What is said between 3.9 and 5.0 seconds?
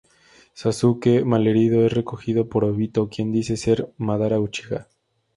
Madara Uchiha.